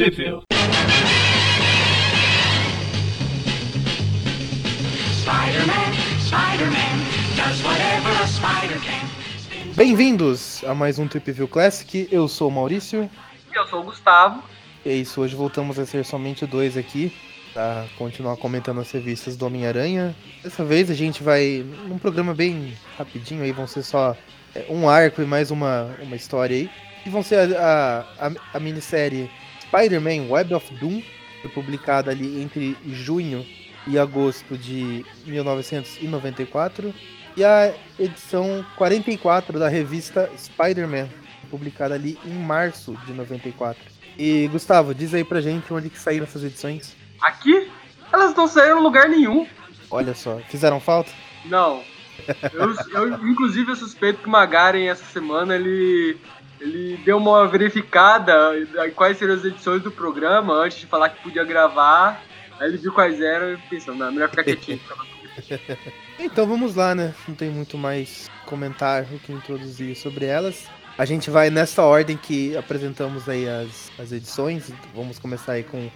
[0.00, 0.40] Can.
[9.76, 12.08] Bem-vindos a mais um Trip View Classic.
[12.10, 13.10] Eu sou o Maurício.
[13.54, 14.42] Eu sou o Gustavo.
[14.86, 17.12] E é isso, hoje voltamos a ser somente dois aqui
[17.52, 20.16] para continuar comentando as revistas do Homem-Aranha.
[20.42, 24.16] Dessa vez a gente vai num programa bem rapidinho aí, vão ser só
[24.54, 26.70] é, um arco e mais uma, uma história aí.
[27.04, 29.30] E vão ser a, a, a minissérie
[29.70, 31.00] Spider-Man Web of Doom,
[31.40, 33.46] foi publicada ali entre junho
[33.86, 36.92] e agosto de 1994.
[37.36, 41.08] E a edição 44 da revista Spider-Man,
[41.48, 43.80] publicada ali em março de 94.
[44.18, 46.96] E Gustavo, diz aí pra gente onde que saíram essas edições.
[47.22, 47.70] Aqui,
[48.12, 49.46] elas não saíram em lugar nenhum.
[49.88, 51.12] Olha só, fizeram falta?
[51.44, 51.82] Não.
[52.52, 56.18] Eu, eu, inclusive, eu suspeito que o Magaren essa semana ele,
[56.60, 58.52] ele deu uma verificada
[58.86, 62.22] em quais seriam as edições do programa antes de falar que podia gravar.
[62.58, 64.80] Aí ele viu quais eram e pensou, não, melhor ficar quietinho.
[66.22, 67.14] Então vamos lá, né?
[67.26, 70.66] Não tem muito mais comentário que introduzir sobre elas.
[70.98, 74.70] A gente vai nessa ordem que apresentamos aí as, as edições.
[74.94, 75.90] Vamos começar aí com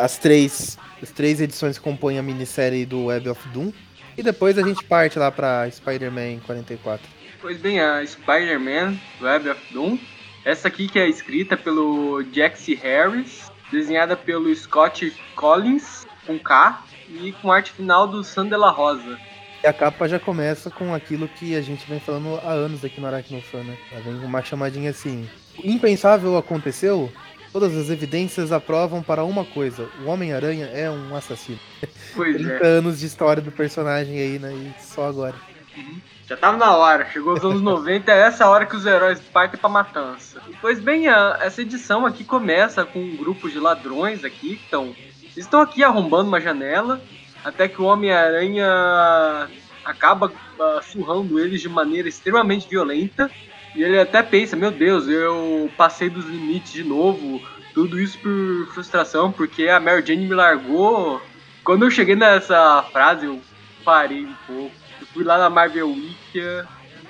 [0.00, 3.72] as três, as três edições que compõem a minissérie do Web of Doom.
[4.16, 7.06] E depois a gente parte lá pra Spider-Man 44.
[7.42, 9.98] Pois bem, a Spider-Man Web of Doom.
[10.44, 17.32] Essa aqui que é escrita pelo Jaxie Harris, desenhada pelo Scott Collins, com K, e
[17.32, 19.18] com arte final do Sandela Rosa.
[19.60, 23.00] E a capa já começa com aquilo que a gente vem falando há anos aqui
[23.00, 23.76] no Aracnofan, né?
[23.90, 25.28] Ela vem com uma chamadinha assim.
[25.58, 27.12] O impensável aconteceu,
[27.52, 31.58] todas as evidências aprovam para uma coisa: o Homem-Aranha é um assassino.
[32.14, 32.66] Pois 30 é.
[32.68, 34.52] anos de história do personagem aí, né?
[34.52, 35.34] E só agora.
[36.32, 39.60] Já tava na hora, chegou os anos 90, é essa hora que os heróis partem
[39.60, 40.40] pra matança.
[40.62, 44.96] Pois bem, essa edição aqui começa com um grupo de ladrões aqui, que estão,
[45.36, 47.02] estão aqui arrombando uma janela,
[47.44, 48.66] até que o Homem-Aranha
[49.84, 53.30] acaba ah, surrando eles de maneira extremamente violenta,
[53.76, 57.42] e ele até pensa, meu Deus, eu passei dos limites de novo,
[57.74, 61.20] tudo isso por frustração, porque a Mary Jane me largou.
[61.62, 63.38] Quando eu cheguei nessa frase, eu
[63.84, 64.81] parei um pouco.
[65.12, 66.38] Fui lá na Marvel Wiki,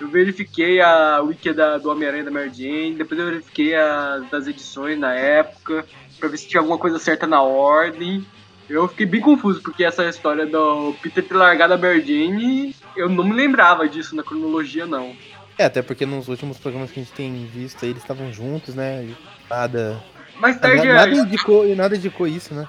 [0.00, 4.46] eu verifiquei a Wiki da, do Homem-Aranha da Mary Jane, depois eu verifiquei as das
[4.46, 5.86] edições na época,
[6.18, 8.26] pra ver se tinha alguma coisa certa na ordem.
[8.68, 13.08] Eu fiquei bem confuso, porque essa história do Peter ter largado a Mary Jane, eu
[13.08, 15.14] não me lembrava disso na cronologia, não.
[15.58, 18.74] É, até porque nos últimos programas que a gente tem visto aí, eles estavam juntos,
[18.74, 19.08] né?
[19.48, 20.02] Nada.
[20.36, 22.66] Mais tarde, Nada, nada indicou, nada indicou isso, né?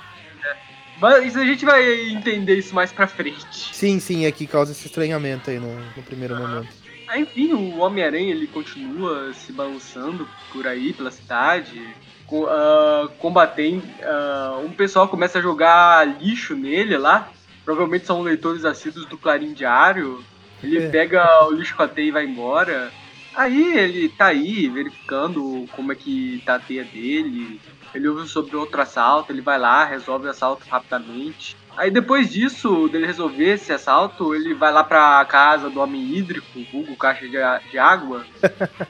[1.03, 3.75] Mas a gente vai entender isso mais pra frente.
[3.75, 6.69] Sim, sim, é que causa esse estranhamento aí no, no primeiro momento.
[7.08, 11.80] Ah, Enfim, o Homem-Aranha ele continua se balançando por aí pela cidade,
[12.25, 13.84] co- ah, combatendo.
[14.02, 17.30] ah, um pessoal começa a jogar lixo nele lá.
[17.66, 20.24] Provavelmente são leitores assíduos do Clarim Diário.
[20.64, 20.90] Ele É.
[20.90, 22.91] pega o lixo com a teia e vai embora.
[23.35, 27.59] Aí ele tá aí verificando como é que tá a teia dele.
[27.94, 31.56] Ele ouve sobre outro assalto, ele vai lá, resolve o assalto rapidamente.
[31.76, 36.48] Aí depois disso, dele resolver esse assalto, ele vai lá pra casa do homem hídrico,
[36.72, 37.38] vulgo caixa de,
[37.72, 38.26] de água,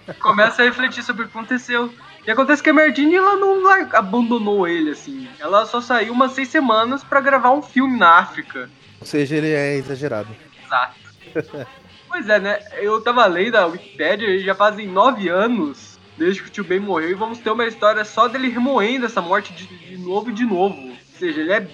[0.08, 1.94] e começa a refletir sobre o que aconteceu.
[2.26, 5.28] E acontece que a Merdine, ela não abandonou ele, assim.
[5.40, 8.70] Ela só saiu umas seis semanas pra gravar um filme na África.
[9.02, 10.30] Ou seja, ele é exagerado.
[10.66, 10.96] Exato.
[12.08, 12.60] pois é, né?
[12.78, 16.80] Eu tava lendo a Wikipédia e já fazem nove anos desde que o tio Ben
[16.80, 20.34] morreu e vamos ter uma história só dele remoendo essa morte de, de novo e
[20.34, 20.76] de novo.
[20.76, 21.68] Ou seja, ele é,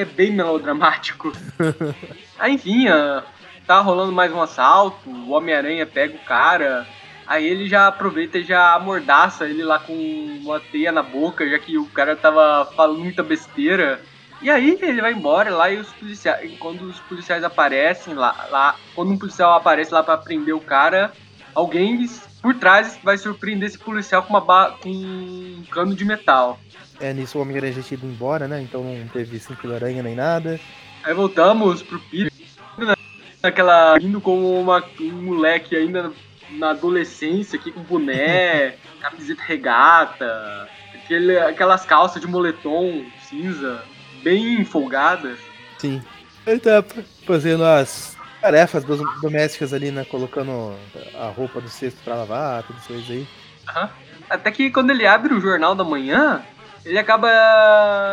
[0.00, 1.32] é bem melodramático.
[2.38, 3.24] Aí, enfim, ah,
[3.66, 6.86] tá rolando mais um assalto, o Homem-Aranha pega o cara.
[7.26, 9.94] Aí ele já aproveita e já amordaça ele lá com
[10.42, 14.00] uma teia na boca, já que o cara tava falando muita besteira.
[14.42, 18.76] E aí ele vai embora lá e os policiais, quando os policiais aparecem lá, lá
[18.94, 21.12] quando um policial aparece lá pra prender o cara,
[21.54, 21.96] alguém
[22.44, 26.60] por trás vai surpreender esse policial com uma ba- com um cano de metal.
[27.00, 28.60] É, nisso o Homem-Aranha já tinha ido embora, né?
[28.60, 30.60] Então não teve cinco aranha nem nada.
[31.02, 32.30] Aí voltamos pro Peter,
[32.76, 32.94] né,
[33.42, 36.12] naquela indo como uma, um moleque ainda
[36.50, 43.82] na adolescência aqui com boné, camiseta regata, aquele, aquelas calças de moletom cinza,
[44.22, 45.38] bem folgadas.
[45.78, 46.02] Sim.
[46.46, 46.84] Ele tá
[47.26, 48.13] fazendo as
[48.44, 50.04] tarefas dos- domésticas ali, né?
[50.04, 50.74] Colocando
[51.18, 53.26] a roupa do cesto pra lavar, tudo isso aí.
[53.70, 53.88] Aham.
[54.28, 56.42] Até que quando ele abre o jornal da manhã,
[56.84, 57.30] ele acaba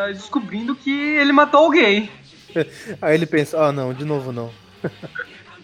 [0.08, 2.10] descobrindo que ele matou alguém.
[3.02, 4.52] Aí ele pensa, ah não, de novo não.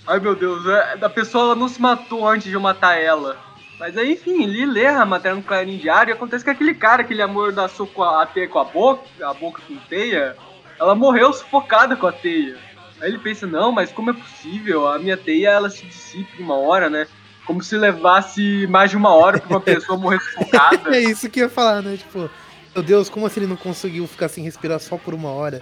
[0.08, 3.38] Ai meu Deus, é- a pessoa não se matou antes de eu matar ela.
[3.80, 7.04] Mas aí, enfim, ele lê a matéria no Clarim Diário e acontece que aquele cara
[7.04, 10.36] que ele amordaçou com a, a teia com a boca, a boca com teia,
[10.80, 12.58] ela morreu sufocada com a teia.
[13.02, 14.88] Aí ele pensa, não, mas como é possível?
[14.88, 17.08] A minha teia, ela se dissipa em uma hora, né?
[17.46, 20.90] Como se levasse mais de uma hora pra uma pessoa morrer sufocada.
[20.96, 21.98] é isso que eu ia falar, né?
[21.98, 22.30] Tipo,
[22.76, 25.62] meu Deus, como assim ele não conseguiu ficar sem respirar só por uma hora?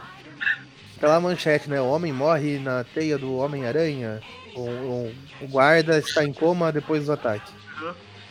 [0.99, 1.79] Pela manchete, né?
[1.79, 4.21] O homem morre na teia do Homem-Aranha.
[4.55, 7.51] O, o, o guarda está em coma depois do ataque.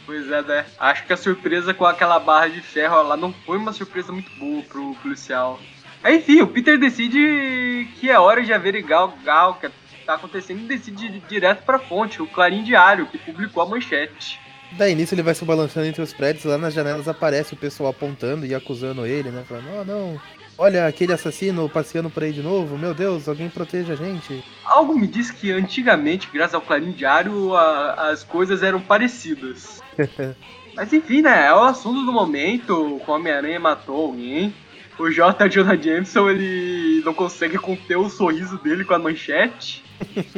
[0.06, 0.66] Pois é, né?
[0.78, 4.30] Acho que a surpresa com aquela barra de ferro lá não foi uma surpresa muito
[4.38, 5.58] boa pro policial.
[6.04, 9.68] Aí, enfim, o Peter decide que é hora de averiguar o que
[10.06, 14.38] tá acontecendo e decide ir direto pra fonte, o Clarim Diário, que publicou a manchete.
[14.72, 17.90] Daí nisso ele vai se balançando entre os prédios, lá nas janelas aparece o pessoal
[17.90, 19.44] apontando e acusando ele, né?
[19.48, 20.20] Falando, oh não,
[20.58, 24.44] olha aquele assassino passeando por aí de novo, meu Deus, alguém proteja a gente.
[24.64, 29.80] Algo me diz que antigamente, graças ao Clarim Diário, a- as coisas eram parecidas.
[30.76, 31.46] Mas enfim, né?
[31.46, 32.74] É o assunto do momento.
[33.06, 34.52] O Homem-Aranha matou alguém.
[34.98, 35.48] O J.
[35.48, 39.84] Jonah Jameson, ele não consegue conter o sorriso dele com a manchete.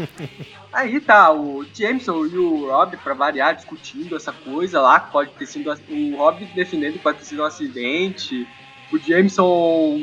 [0.72, 5.30] Aí tá, o Jameson e o Rob, pra variar, discutindo essa coisa lá, que pode
[5.32, 5.70] ter sido.
[5.70, 8.46] O Rob defendendo que pode ter sido um acidente.
[8.92, 9.98] O Jameson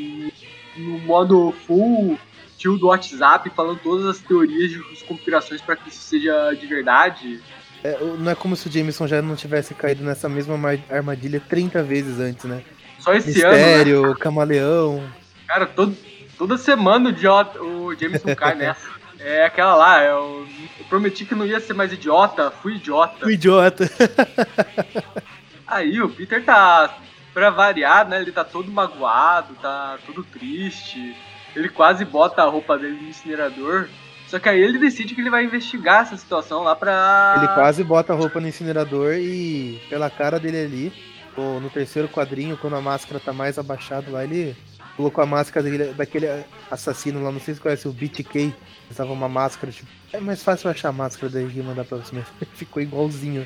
[0.78, 2.18] no modo full
[2.58, 7.42] tio do WhatsApp, falando todas as teorias de conspirações pra que isso seja de verdade.
[7.84, 10.58] É, não é como se o Jameson já não tivesse caído nessa mesma
[10.90, 12.64] armadilha 30 vezes antes, né?
[13.04, 13.58] Só esse ano, né?
[13.78, 15.04] Mistério, camaleão.
[15.48, 15.96] Cara, todo,
[16.38, 18.88] toda semana o, idiota, o Jameson cai nessa.
[19.20, 20.46] É aquela lá, é o-
[20.80, 23.26] eu prometi que não ia ser mais idiota, fui idiota.
[23.26, 23.90] O idiota.
[25.68, 26.98] Aí o Peter tá,
[27.34, 28.22] pra variar, né?
[28.22, 31.16] Ele tá todo magoado, tá todo triste.
[31.56, 33.88] Ele quase bota a roupa dele no incinerador.
[34.28, 37.36] Só que aí ele decide que ele vai investigar essa situação lá pra.
[37.38, 40.94] Ele quase bota a roupa no incinerador e pela cara dele ali,
[41.42, 44.56] no terceiro quadrinho, quando a máscara tá mais abaixado lá, ele
[44.96, 46.28] colocou a máscara dele, daquele
[46.70, 48.54] assassino lá, não sei se conhece o BTK,
[48.92, 52.16] usava uma máscara, tipo, é mais fácil achar a máscara daí e mandar pra você,
[52.16, 53.46] mas ficou igualzinho.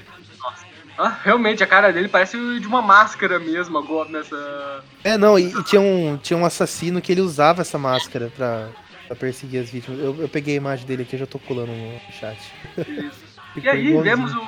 [0.97, 4.83] Ah, realmente, a cara dele parece de uma máscara mesmo agora nessa.
[5.03, 8.69] É, não, e, e tinha, um, tinha um assassino que ele usava essa máscara pra,
[9.05, 9.99] pra perseguir as vítimas.
[9.99, 12.39] Eu, eu peguei a imagem dele aqui, eu já tô colando no chat.
[13.55, 14.03] E Ficou aí igualzinho.
[14.03, 14.39] vemos o,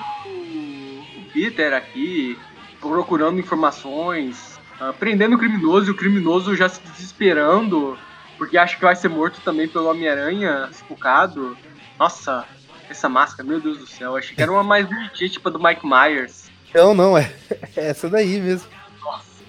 [1.20, 2.38] o Peter aqui
[2.80, 7.98] procurando informações, ah, prendendo o criminoso e o criminoso já se desesperando
[8.40, 11.56] porque acha que vai ser morto também pelo Homem-Aranha sufocado.
[12.00, 12.46] Nossa,
[12.90, 15.62] essa máscara, meu Deus do céu, achei que era uma mais bonitinha, tipo a do
[15.62, 16.50] Mike Myers.
[16.74, 17.32] Não, não, é,
[17.76, 18.70] é essa daí mesmo.
[19.02, 19.44] Nossa.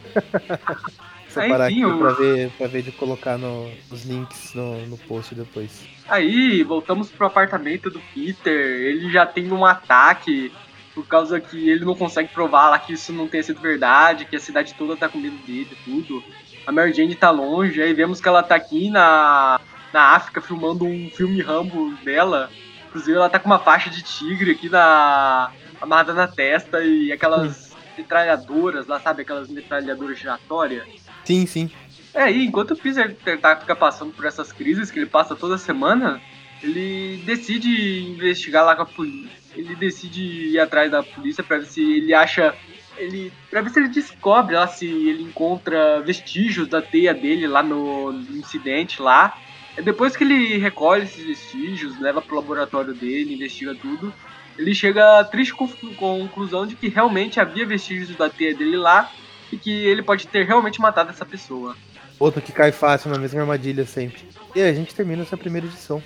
[1.28, 5.32] Só parar aqui pra ver, pra ver de colocar no, os links no, no post
[5.36, 5.86] depois.
[6.08, 10.52] Aí voltamos pro apartamento do Peter, ele já tem um ataque
[11.00, 14.37] por causa que ele não consegue provar lá que isso não tenha sido verdade, que
[14.37, 16.23] a cidade toda tá com medo dele e tudo.
[16.67, 19.58] A Mary Jane tá longe, aí vemos que ela tá aqui na,
[19.94, 22.50] na África filmando um filme Rambo dela.
[22.88, 25.50] Inclusive ela tá com uma faixa de tigre aqui na
[25.81, 29.23] amarrada na testa e aquelas metralhadoras lá, sabe?
[29.23, 30.87] Aquelas metralhadoras giratórias.
[31.25, 31.70] Sim, sim.
[32.12, 35.56] É, e enquanto o Peter tá, fica passando por essas crises que ele passa toda
[35.56, 36.20] semana,
[36.62, 39.39] ele decide investigar lá com a polícia.
[39.55, 42.55] Ele decide ir atrás da polícia pra ver se ele acha.
[42.97, 47.62] Ele, pra ver se ele descobre lá se ele encontra vestígios da teia dele lá
[47.62, 49.37] no, no incidente lá.
[49.76, 54.12] É depois que ele recolhe esses vestígios, leva pro laboratório dele, investiga tudo,
[54.59, 59.11] ele chega à triste conclusão de que realmente havia vestígios da teia dele lá
[59.50, 61.76] e que ele pode ter realmente matado essa pessoa.
[62.19, 64.23] Outro que cai fácil na mesma armadilha sempre.
[64.54, 66.02] E a gente termina essa primeira edição.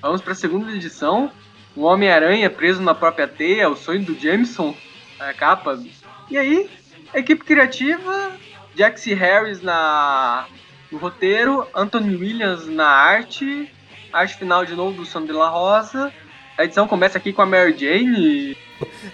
[0.00, 1.32] Vamos para a segunda edição.
[1.76, 4.74] O Homem-Aranha preso na própria teia, o sonho do Jameson,
[5.18, 5.78] a capa.
[6.28, 6.68] E aí,
[7.14, 8.32] equipe criativa,
[8.74, 10.46] Jaxie Harris na,
[10.90, 13.72] no roteiro, Anthony Williams na arte,
[14.12, 16.12] arte final de novo do Sam de la Rosa.
[16.58, 18.56] A edição começa aqui com a Mary Jane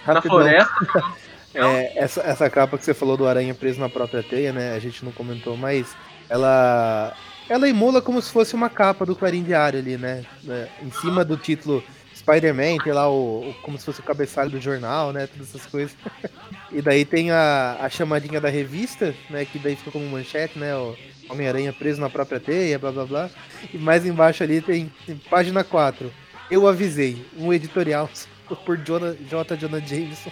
[0.05, 0.73] na floresta.
[1.55, 4.75] É, essa, essa capa que você falou do aranha preso na própria teia, né?
[4.75, 5.95] A gente não comentou, mas
[6.29, 7.15] ela.
[7.49, 10.23] Ela emula como se fosse uma capa do Clarim Diário ali, né?
[10.47, 11.83] É, Em cima do título
[12.31, 15.27] Spider-Man, tem lá o, o- como se fosse o cabeçalho do jornal, né?
[15.27, 15.95] Todas essas coisas.
[16.69, 19.45] E daí tem a, a chamadinha da revista, né?
[19.45, 20.75] Que daí fica como manchete, né?
[20.75, 20.97] O
[21.29, 23.29] Homem-Aranha preso na própria teia, blá blá blá.
[23.73, 26.11] E mais embaixo ali tem, tem página 4.
[26.51, 28.09] Eu avisei, um editorial
[28.65, 29.55] por Jonah, J.
[29.55, 30.29] Jonah Jameson.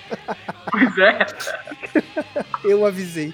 [0.69, 1.19] Pois é.
[2.69, 3.33] Eu avisei.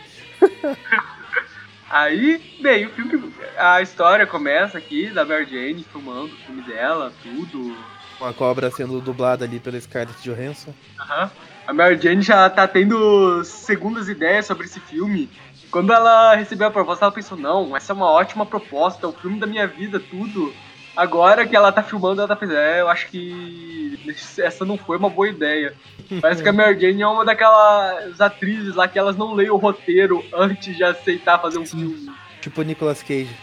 [1.90, 7.12] Aí, bem, o filme, a história começa aqui da Mary Jane filmando o filme dela,
[7.24, 7.76] tudo.
[8.22, 10.72] Com a cobra sendo dublada ali pela Scarlett Johansson.
[11.00, 11.32] Aham.
[11.66, 15.28] A Mary Jane já tá tendo segundas ideias sobre esse filme.
[15.72, 19.12] Quando ela recebeu a proposta, ela pensou, não, essa é uma ótima proposta, é o
[19.12, 20.54] filme da minha vida, tudo.
[20.96, 23.98] Agora que ela tá filmando, ela tá pensando, é, eu acho que
[24.38, 25.74] essa não foi uma boa ideia.
[26.22, 29.58] Parece que a Mary Jane é uma daquelas atrizes lá que elas não leem o
[29.58, 31.80] roteiro antes de aceitar fazer um Sim.
[31.80, 32.16] filme.
[32.40, 33.36] Tipo Nicolas Cage.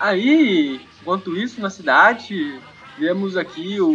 [0.00, 2.58] Aí, enquanto isso, na cidade,
[2.98, 3.90] vemos aqui o,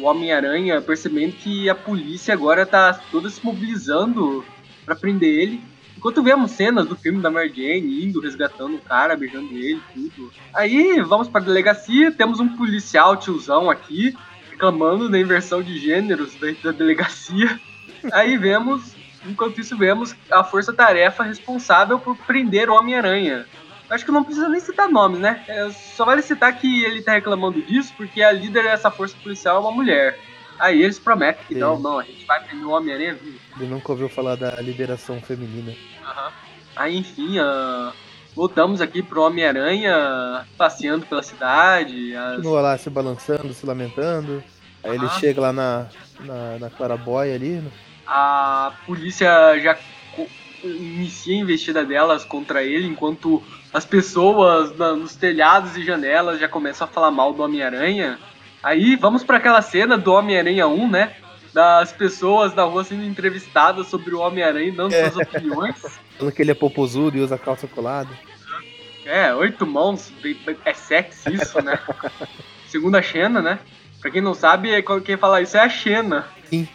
[0.00, 4.44] o Homem-Aranha percebendo que a polícia agora tá toda se mobilizando
[4.84, 5.60] pra prender ele.
[5.96, 10.32] Enquanto vemos cenas do filme da Mary Jane indo, resgatando o cara, beijando ele, tudo.
[10.54, 14.16] Aí, vamos pra delegacia, temos um policial tiozão aqui,
[14.50, 17.60] reclamando da inversão de gêneros dentro da delegacia.
[18.12, 18.94] Aí vemos,
[19.26, 23.44] enquanto isso vemos a força-tarefa responsável por prender o Homem-Aranha.
[23.90, 25.44] Acho que não precisa nem citar nomes, né?
[25.48, 29.56] É, só vale citar que ele tá reclamando disso porque a líder dessa força policial
[29.56, 30.18] é uma mulher.
[30.58, 31.60] Aí eles prometem que Sim.
[31.60, 33.38] não, não, a gente vai prender o Homem-Aranha vivo.
[33.58, 35.74] Ele nunca ouviu falar da liberação feminina.
[36.04, 36.32] Aham.
[36.76, 37.92] Aí, enfim, ah,
[38.36, 42.14] voltamos aqui pro Homem-Aranha passeando pela cidade.
[42.14, 44.44] as- Continua lá se balançando, se lamentando.
[44.84, 45.18] Aí ele Aham.
[45.18, 45.86] chega lá na,
[46.20, 46.70] na, na
[47.34, 47.48] ali.
[47.56, 47.70] né?
[48.12, 49.28] a polícia
[49.60, 49.76] já
[50.62, 56.48] inicia a investida delas contra ele, enquanto as pessoas na- nos telhados e janelas já
[56.48, 58.18] começam a falar mal do Homem-Aranha.
[58.62, 61.14] Aí vamos para aquela cena do Homem-Aranha 1, né?
[61.52, 65.10] Das pessoas na rua sendo entrevistadas sobre o Homem-Aranha e dando É.
[65.10, 65.74] suas opiniões.
[66.18, 68.10] Falando que ele é popozudo e usa calça colada.
[69.04, 70.12] É, oito mãos,
[70.64, 71.78] é sexy isso, né?
[72.68, 73.58] Segundo a Xena, né?
[74.00, 76.26] Pra quem não sabe, é quem fala isso é a Xena.
[76.44, 76.68] Sim.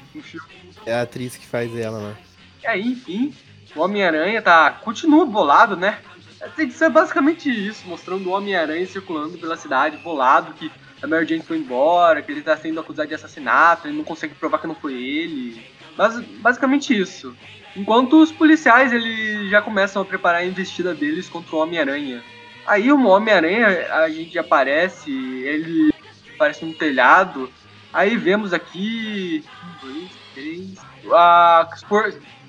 [0.85, 2.15] É a atriz que faz ela, né?
[2.63, 3.33] E aí, enfim,
[3.75, 4.71] o Homem-Aranha tá.
[4.71, 5.99] continua bolado, né?
[6.39, 11.25] Essa edição é basicamente isso, mostrando o Homem-Aranha circulando pela cidade, bolado, que a Mary
[11.25, 14.67] Jane foi embora, que ele tá sendo acusado de assassinato, ele não consegue provar que
[14.67, 15.65] não foi ele.
[15.97, 17.35] Mas basicamente isso.
[17.75, 22.23] Enquanto os policiais eles já começam a preparar a investida deles contra o Homem-Aranha.
[22.65, 25.93] Aí o Homem-Aranha, a gente aparece, ele
[26.35, 27.51] aparece no telhado.
[27.93, 29.43] Aí vemos aqui.
[29.63, 30.85] Um, dois, três.
[31.11, 31.67] A,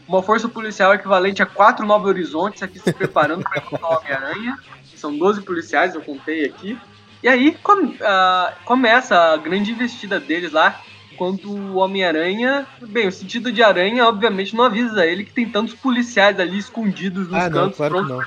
[0.09, 4.57] uma força policial equivalente a quatro Novo Horizontes aqui se preparando para encontrar o Homem-Aranha.
[4.95, 6.79] São 12 policiais, eu contei aqui.
[7.23, 7.57] E aí
[8.03, 10.81] ah, começa a grande investida deles lá.
[11.17, 12.67] Quando o Homem-Aranha.
[12.83, 17.29] Bem, o sentido de aranha, obviamente, não avisa ele que tem tantos policiais ali escondidos
[17.29, 17.77] nos Ah, não, cantos.
[17.79, 18.23] claro que não.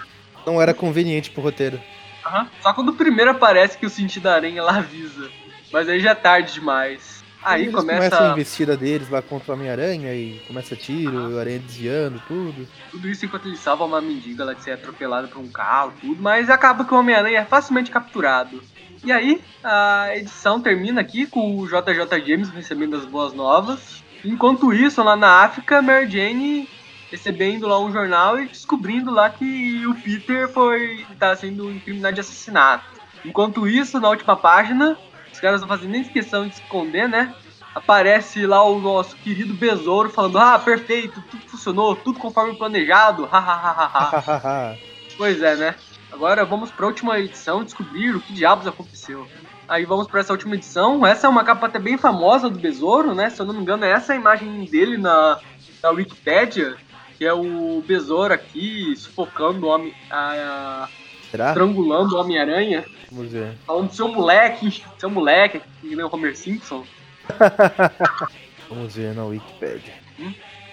[0.54, 1.80] Não era conveniente pro roteiro.
[2.26, 2.48] Aham.
[2.62, 5.30] Só quando o primeiro aparece que o sentido da aranha lá avisa.
[5.72, 7.19] Mas aí já é tarde demais.
[7.42, 11.40] Aí Eles começa começam a investida deles lá contra o Homem-Aranha e começa tiro, o
[11.40, 12.68] Aranha desviando, tudo.
[12.92, 16.22] tudo isso enquanto ele salva uma mendiga lá de ser atropelada por um carro, tudo.
[16.22, 18.62] Mas acaba que o Homem-Aranha é facilmente capturado.
[19.04, 24.04] E aí, a edição termina aqui com o JJ James recebendo as boas novas.
[24.26, 26.68] Enquanto isso, lá na África, Mary Jane
[27.10, 32.22] recebendo lá um jornal e descobrindo lá que o Peter foi tá sendo incriminado de
[32.22, 32.86] assassinato.
[33.26, 34.98] Enquanto isso, na última página,
[35.40, 37.34] os caras não fazem nem questão de se esconder, né?
[37.74, 44.78] Aparece lá o nosso querido Besouro falando: Ah, perfeito, tudo funcionou, tudo conforme planejado, hahaha.
[45.18, 45.76] pois é, né?
[46.12, 49.26] Agora vamos para a última edição descobrir o que diabos aconteceu.
[49.66, 51.06] Aí vamos para essa última edição.
[51.06, 53.30] Essa é uma capa até bem famosa do Besouro, né?
[53.30, 55.40] Se eu não me engano, é essa a imagem dele na,
[55.82, 56.76] na Wikipédia,
[57.18, 60.90] que é o Besouro aqui sufocando o homem, a,
[61.32, 61.50] Será?
[61.50, 63.54] estrangulando o Homem-Aranha, Vamos ver.
[63.66, 66.84] falando seu moleque, seu moleque, que nem o Homer Simpson.
[68.70, 69.94] Vamos ver na Wikipedia.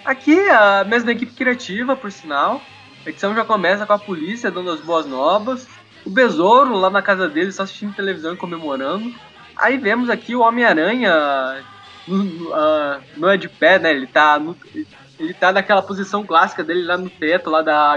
[0.04, 2.60] Aqui a mesma equipe criativa, por sinal.
[3.04, 5.66] A edição já começa com a polícia dando as boas novas.
[6.04, 9.12] O Besouro lá na casa dele só assistindo televisão e comemorando.
[9.56, 11.12] Aí vemos aqui o Homem-Aranha.
[11.12, 13.90] ah, Não é de pé, né?
[13.92, 14.56] Ele tá, no-
[15.18, 17.96] ele tá naquela posição clássica dele lá no teto, lá da,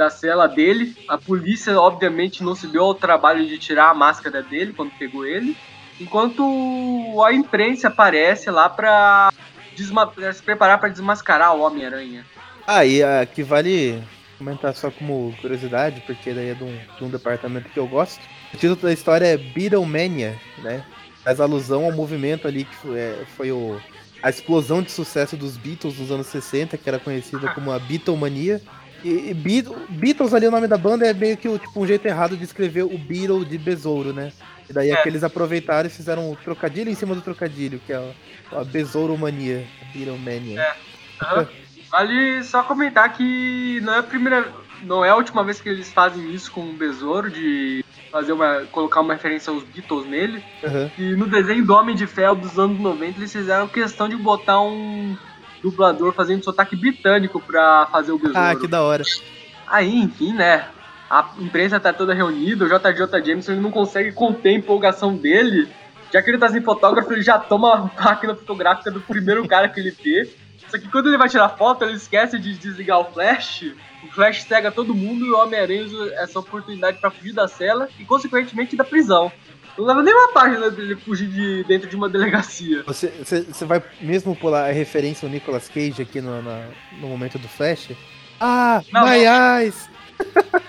[0.00, 0.96] da cela dele.
[1.06, 5.26] A polícia, obviamente, não se deu ao trabalho de tirar a máscara dele quando pegou
[5.26, 5.54] ele.
[6.00, 6.42] Enquanto
[7.22, 9.30] a imprensa aparece lá pra
[9.76, 12.24] se preparar para desmascarar o Homem-Aranha.
[12.66, 14.02] Ah, e aqui vale
[14.38, 18.22] comentar só como curiosidade, porque daí é de um, de um departamento que eu gosto.
[18.54, 20.82] O título da história é Beatlemania, né?
[21.22, 23.78] Faz alusão ao movimento ali que foi, é, foi o,
[24.22, 28.62] a explosão de sucesso dos Beatles nos anos 60, que era conhecida como a Beatlemania.
[29.04, 31.86] E, e Beat- Beatles ali, o nome da banda, é meio que o, tipo, um
[31.86, 34.32] jeito errado de escrever o Beatle de besouro, né?
[34.68, 34.92] E daí é.
[34.94, 34.96] É.
[35.02, 37.96] que eles aproveitaram e fizeram um trocadilho em cima do trocadilho, que é
[38.52, 40.66] a, a Besouromania, Beatlemania.
[41.22, 41.48] Aham.
[41.90, 44.48] Vale só comentar que não é a primeira.
[44.82, 48.62] Não é a última vez que eles fazem isso com o Besouro de fazer uma.
[48.70, 50.42] colocar uma referência aos Beatles nele.
[50.64, 50.90] Aham.
[50.96, 54.60] E no desenho do Homem de Ferro dos anos 90, eles fizeram questão de botar
[54.60, 55.16] um
[55.62, 58.38] dublador fazendo sotaque britânico pra fazer o besouro.
[58.38, 59.04] Ah, que da hora.
[59.66, 60.66] Aí, enfim, né?
[61.08, 65.68] A imprensa tá toda reunida, o JJ Jameson não consegue conter a empolgação dele.
[66.12, 69.68] Já que ele tá sem fotógrafo, ele já toma a máquina fotográfica do primeiro cara
[69.68, 70.28] que ele vê.
[70.68, 73.72] Só que quando ele vai tirar foto, ele esquece de desligar o flash.
[74.04, 77.88] O flash cega todo mundo e o Homem-Aranha usa essa oportunidade pra fugir da cela
[77.98, 79.32] e, consequentemente, da prisão.
[79.78, 82.82] Não leva nem uma página dele fugir de dentro de uma delegacia.
[82.86, 86.66] Você, você, você vai mesmo pular a referência ao Nicolas Cage aqui no, na-
[87.00, 87.90] no momento do Flash?
[88.38, 89.56] Ah, Não, my não.
[89.56, 89.88] eyes!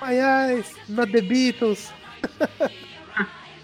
[0.00, 1.92] my eyes, not the Beatles!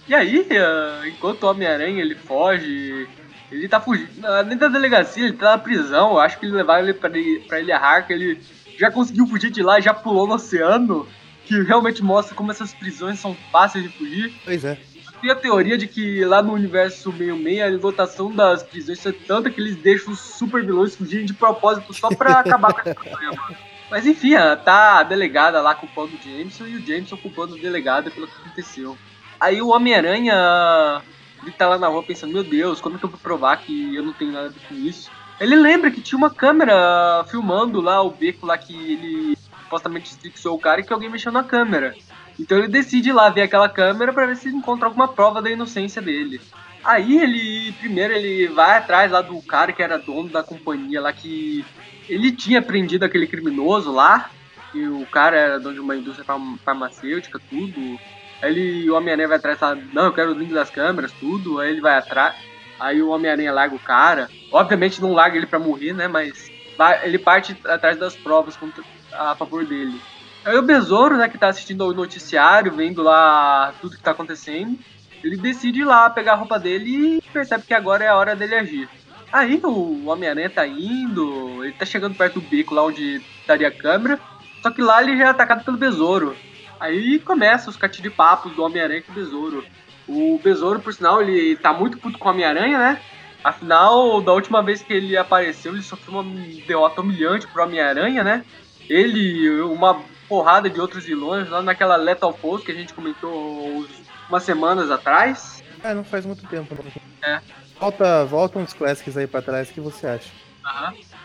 [0.09, 3.09] E aí, ah, enquanto o Homem-Aranha ele foge,
[3.51, 4.09] ele tá fugindo.
[4.45, 6.13] Dentro da delegacia, ele tá na prisão.
[6.13, 8.17] Eu acho que ele levaram ele pra, ele- pra Ilha Harker.
[8.17, 8.41] Ele
[8.79, 11.07] já conseguiu fugir de lá, já pulou no oceano.
[11.47, 14.35] Que realmente mostra como essas prisões são fáceis de fugir.
[14.45, 14.79] Pois é.
[15.21, 19.51] Tem a teoria de que lá no universo meio-meio a lotação das prisões é tanta
[19.51, 23.57] que eles deixam os super vilões fugirem de propósito só pra acabar com esse problema.
[23.91, 24.33] Mas enfim,
[24.65, 28.41] tá a delegada lá culpando o Jameson e o Jameson culpando a delegada pelo que
[28.41, 28.99] aconteceu.
[29.41, 31.03] Aí o Homem-Aranha,
[31.43, 33.95] ele tá lá na rua pensando, meu Deus, como é que eu vou provar que
[33.95, 35.11] eu não tenho nada a ver com isso?
[35.39, 40.55] Ele lembra que tinha uma câmera filmando lá o beco lá que ele supostamente estrixou
[40.55, 41.95] o cara e que alguém mexeu na câmera.
[42.39, 45.51] Então ele decide ir lá ver aquela câmera pra ver se encontra alguma prova da
[45.51, 46.41] inocência dele.
[46.85, 51.13] Aí ele, primeiro ele vai atrás lá do cara que era dono da companhia lá
[51.13, 51.65] que
[52.09, 54.31] ele tinha prendido aquele criminoso lá,
[54.73, 57.99] e o cara era dono de uma indústria farm- farmacêutica, tudo.
[58.41, 61.11] Aí ele, o Homem-Aranha vai atrás e fala, não, eu quero o link das câmeras,
[61.13, 61.59] tudo.
[61.59, 62.37] Aí ele vai atrás,
[62.79, 64.29] aí o Homem-Aranha larga o cara.
[64.53, 68.85] Obviamente não larga ele pra morrer, né, mas vai- ele parte atrás das provas contra-
[69.19, 70.01] a favor dele.
[70.45, 74.79] Aí o Besouro, né, que tá assistindo ao noticiário, vendo lá tudo que tá acontecendo,
[75.25, 78.37] ele decide ir lá pegar a roupa dele e percebe que agora é a hora
[78.37, 78.89] dele agir.
[79.33, 83.73] Aí o Homem-Aranha tá indo, ele tá chegando perto do beco lá onde estaria a
[83.73, 84.21] câmera,
[84.63, 86.37] só que lá ele já é atacado pelo Besouro.
[86.79, 89.65] Aí começa os catiripapos do Homem-Aranha com o Besouro.
[90.07, 93.01] O Besouro, por sinal, ele tá muito puto com o Homem-Aranha, né?
[93.43, 96.25] Afinal, da última vez que ele apareceu, ele sofreu uma
[96.67, 98.45] derrota humilhante pro Homem-Aranha, né?
[98.89, 103.87] Ele e uma porrada de outros vilões lá naquela Lethal Pose que a gente comentou
[104.29, 105.63] umas semanas atrás.
[105.83, 106.75] Ah, não faz muito tempo.
[107.23, 107.29] Não.
[107.29, 107.41] É.
[107.79, 110.31] Volta, volta uns classics aí pra trás, o que você acha?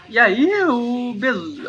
[0.10, 1.15] E aí o,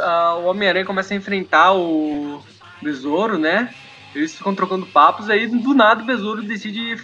[0.00, 2.42] ah, o Homem-Aranha começa a enfrentar o
[2.83, 3.72] Besouro, né?
[4.14, 6.96] Eles ficam trocando papos, aí do nada o Besouro decide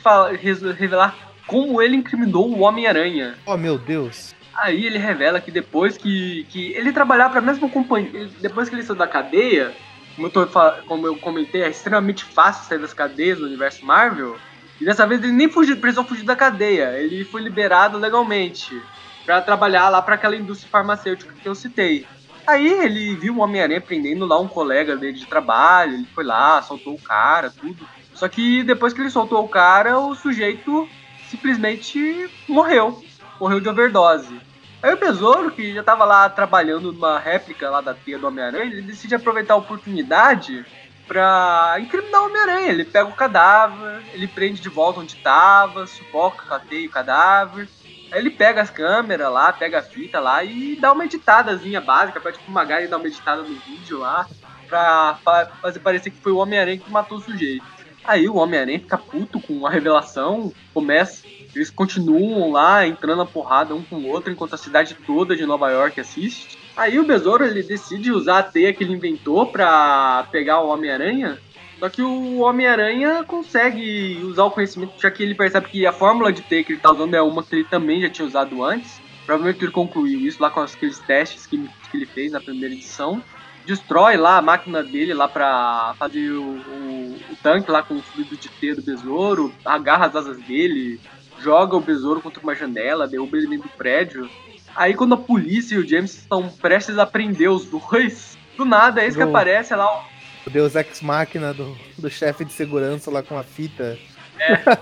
[0.77, 3.37] revelar como ele incriminou o Homem-Aranha.
[3.47, 4.35] Oh, meu Deus.
[4.61, 8.75] Aí ele revela que depois que, que ele trabalhar para a mesma companhia, depois que
[8.75, 9.73] ele saiu da cadeia,
[10.17, 10.47] como eu, tô
[10.87, 14.37] como eu comentei, é extremamente fácil sair das cadeias do universo Marvel.
[14.81, 18.81] E dessa vez ele nem fugiu, precisou fugir da cadeia, ele foi liberado legalmente
[19.25, 22.05] para trabalhar lá para aquela indústria farmacêutica que eu citei.
[22.45, 26.61] Aí ele viu o Homem-Aranha prendendo lá um colega dele de trabalho, ele foi lá,
[26.63, 27.87] soltou o cara, tudo.
[28.13, 30.89] Só que depois que ele soltou o cara, o sujeito
[31.29, 33.05] simplesmente morreu.
[33.39, 34.48] Morreu de overdose.
[34.83, 38.65] Aí o Besouro, que já tava lá trabalhando numa réplica lá da teia do Homem-Aranha,
[38.65, 40.65] ele decide aproveitar a oportunidade
[41.07, 42.69] pra incriminar o Homem-Aranha.
[42.69, 46.93] Ele pega o cadáver, ele prende de volta onde tava, sufoca com a teia o
[46.93, 47.69] cadáver.
[48.13, 52.21] Aí ele pega as câmeras lá, pega a fita lá e dá uma editadazinha básica,
[52.21, 54.27] pra tipo uma Magari dar uma editada no vídeo lá,
[54.69, 57.65] pra fa- fazer parecer que foi o Homem-Aranha que matou o sujeito.
[58.05, 61.27] Aí o Homem-Aranha fica puto com a revelação, começa.
[61.55, 65.47] Eles continuam lá entrando na porrada um com o outro, enquanto a cidade toda de
[65.47, 66.59] Nova York assiste.
[66.77, 71.39] Aí o Besouro ele decide usar a teia que ele inventou pra pegar o Homem-Aranha.
[71.79, 76.33] Só que o Homem-Aranha consegue usar o conhecimento, já que ele percebe que a fórmula
[76.33, 79.01] de teia que ele tá usando é uma que ele também já tinha usado antes.
[79.25, 81.59] Provavelmente ele concluiu isso lá com aqueles testes que,
[81.91, 83.23] que ele fez na primeira edição
[83.67, 88.03] destrói lá a máquina dele lá pra fazer o, o- o tanque lá com o
[88.03, 90.99] fluido de teia do besouro, agarra as asas dele,
[91.41, 94.29] joga o besouro contra uma janela, derruba ele dentro do prédio.
[94.75, 99.03] Aí quando a polícia e o James estão prestes a prender os dois, do nada,
[99.05, 100.05] eis que Do- aparece lá o
[100.47, 103.99] O Deus Ex Máquina do, do chefe de segurança lá com a fita.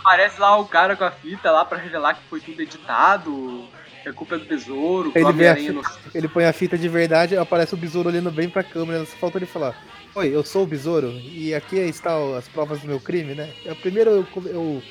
[0.00, 3.64] aparece lá o cara com a fita lá pra revelar que foi tudo editado,
[4.02, 5.82] que a culpa é do besouro, que o Ele vê a não
[6.14, 9.38] Ele põe a fita de verdade, aparece o besouro olhando bem pra câmera, só falta
[9.38, 9.76] ele falar.
[10.14, 13.50] Oi, eu sou o besouro e aqui estão as provas do meu crime, né?
[13.66, 14.82] É, Primeiro eu, eu,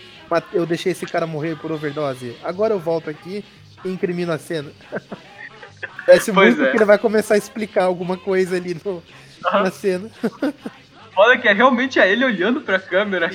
[0.53, 2.35] eu deixei esse cara morrer por overdose.
[2.43, 3.43] Agora eu volto aqui
[3.83, 4.71] e incrimino a cena.
[6.05, 6.71] Parece Pois muito é.
[6.71, 9.03] que ele vai começar a explicar alguma coisa ali no-
[9.51, 10.09] na cena.
[11.13, 13.27] foda que é realmente é ele olhando pra câmera,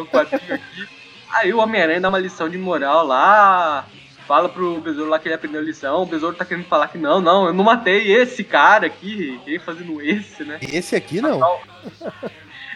[0.00, 0.88] o quadrinho aqui.
[1.30, 3.86] Aí o Homem-Aranha dá uma lição de moral lá,
[4.26, 6.98] fala pro Besouro lá que ele aprendeu a lição, o Besouro tá querendo falar que
[6.98, 10.58] não, não, eu não matei esse cara aqui, ele fazendo esse, né?
[10.62, 11.40] Esse aqui não?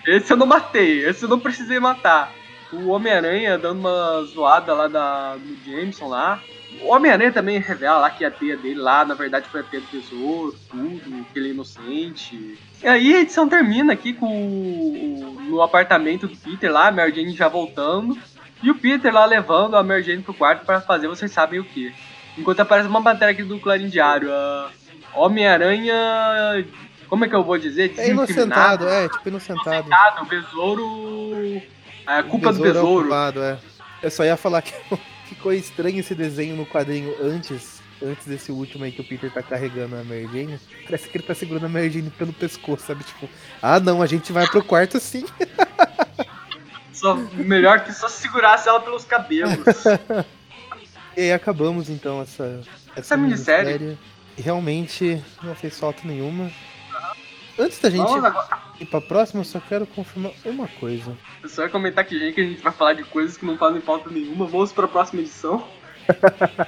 [0.07, 2.33] Esse eu não matei, esse eu não precisei matar.
[2.73, 6.41] O Homem-Aranha dando uma zoada lá da, do Jameson lá.
[6.81, 9.83] O Homem-Aranha também revela lá que a teia dele lá, na verdade, foi a teia
[9.83, 12.59] do tesouro, tudo, que ele é inocente.
[12.83, 17.15] E aí a edição termina aqui com o, no apartamento do Peter lá, a Mary
[17.15, 18.17] Jane já voltando.
[18.63, 21.65] E o Peter lá levando a Mary Jane pro quarto para fazer vocês sabem o
[21.65, 21.95] que.
[22.39, 24.31] Enquanto aparece uma matéria aqui do Clarim Diário.
[25.15, 26.67] Homem-Aranha.
[27.09, 27.93] Como é que eu vou dizer?
[27.99, 29.87] É inocentado, é, tipo inocentado.
[29.87, 31.63] Inocentado, besouro.
[32.07, 33.05] É culpa o do besouro.
[33.05, 33.59] É, ocupado, é.
[34.03, 34.73] Eu só ia falar que
[35.27, 37.81] ficou estranho esse desenho no quadrinho antes.
[38.05, 41.25] Antes desse último aí que o Peter tá carregando a Mary Jane, parece que ele
[41.25, 43.05] tá segurando a Mary Jane pelo pescoço, sabe?
[43.05, 43.29] Tipo,
[43.63, 45.25] ah não, a gente vai pro quarto sim.
[46.93, 49.59] Só, melhor que só segurasse ela pelos cabelos.
[51.17, 53.73] e aí acabamos então essa, essa, essa minissérie.
[53.73, 53.99] minissérie.
[54.37, 56.51] Realmente não fez falta nenhuma.
[57.59, 58.11] Antes da gente
[58.83, 61.17] ir pra próxima, eu só quero confirmar uma coisa.
[61.43, 63.57] Eu só ia comentar que, gente, que a gente vai falar de coisas que não
[63.57, 64.47] fazem falta nenhuma.
[64.47, 65.67] Vamos pra próxima edição.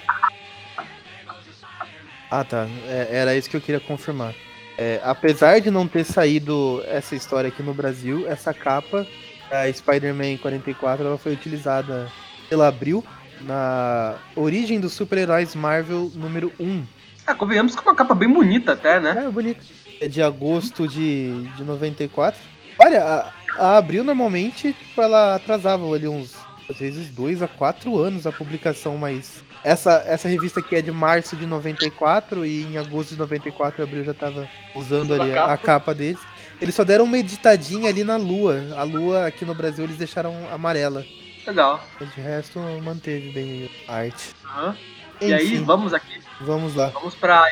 [2.31, 2.67] ah, tá.
[2.87, 4.35] É, era isso que eu queria confirmar.
[4.77, 9.07] É, apesar de não ter saído essa história aqui no Brasil, essa capa,
[9.51, 12.11] a Spider-Man 44, ela foi utilizada
[12.49, 13.05] pela Abril
[13.43, 16.85] na Origem dos Super-Heróis Marvel número 1.
[17.27, 19.25] Ah, convenhamos que é uma capa bem bonita até, né?
[19.27, 19.61] É, bonita
[20.05, 22.39] é de agosto de, de 94.
[22.79, 26.35] Olha, a, a Abril normalmente tipo, ela atrasava ali uns,
[26.69, 30.93] às vezes, dois a quatro anos a publicação, mas essa, essa revista aqui é de
[30.93, 35.35] março de 94 e em agosto de 94 a Abril já tava usando ali a
[35.35, 35.53] capa.
[35.53, 36.21] a capa deles.
[36.61, 38.63] Eles só deram uma editadinha ali na lua.
[38.77, 41.05] A lua aqui no Brasil eles deixaram amarela.
[41.47, 41.83] Legal.
[41.99, 44.31] De resto manteve bem a arte.
[44.45, 44.75] Uhum.
[45.21, 46.21] E aí, vamos aqui.
[46.41, 46.89] Vamos lá.
[46.89, 47.45] Vamos pra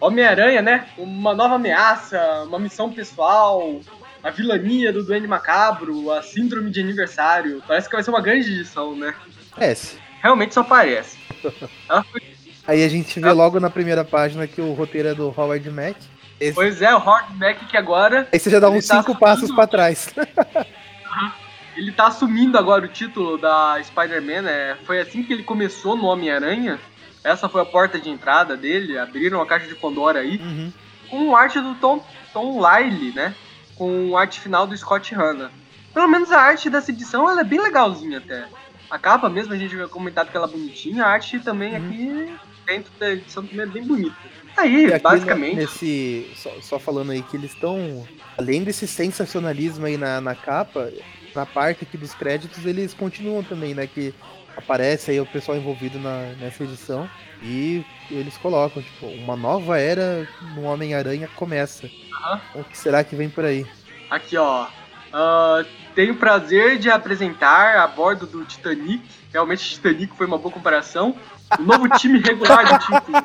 [0.00, 0.86] Homem-Aranha, né?
[0.96, 3.80] Uma nova ameaça, uma missão pessoal,
[4.22, 7.62] a vilania do Duende Macabro, a síndrome de aniversário.
[7.66, 9.14] Parece que vai ser uma grande edição, né?
[9.54, 9.98] Parece.
[10.22, 11.18] Realmente só parece.
[12.66, 15.96] Aí a gente vê logo na primeira página que o roteiro é do Howard Mack.
[16.40, 16.54] Esse...
[16.54, 18.26] Pois é, o Howard Mack que agora.
[18.32, 19.20] Aí você já dá uns tá cinco assumindo...
[19.20, 20.14] passos para trás.
[21.76, 24.76] ele tá assumindo agora o título da Spider-Man, né?
[24.84, 26.80] Foi assim que ele começou no Homem-Aranha.
[27.24, 30.72] Essa foi a porta de entrada dele, abriram a caixa de Pandora aí, uhum.
[31.08, 33.34] com arte do Tom, Tom Lyle, né?
[33.74, 35.50] Com arte final do Scott Hanna.
[35.94, 38.46] Pelo menos a arte dessa edição ela é bem legalzinha até.
[38.90, 41.86] A capa mesmo, a gente já comentado que ela é bonitinha, a arte também uhum.
[41.86, 42.34] aqui
[42.66, 44.16] dentro da edição também é bem bonita.
[44.56, 45.56] Aí, basicamente.
[45.56, 48.06] Nesse, só, só, falando aí que eles estão.
[48.36, 50.92] Além desse sensacionalismo aí na, na capa,
[51.34, 53.86] na parte aqui dos créditos, eles continuam também, né?
[53.86, 54.14] Que
[54.56, 57.08] aparece aí o pessoal envolvido na, nessa edição
[57.42, 61.86] e eles colocam, tipo, uma nova era no Homem-Aranha começa.
[61.86, 62.60] Uhum.
[62.60, 63.66] O que será que vem por aí?
[64.10, 64.66] Aqui, ó.
[64.66, 65.64] Uh,
[65.94, 69.02] tenho o prazer de apresentar a bordo do Titanic.
[69.32, 71.16] Realmente, Titanic foi uma boa comparação.
[71.58, 73.24] O novo time regular do título.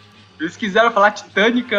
[0.40, 1.78] Eles quiseram falar Titânica,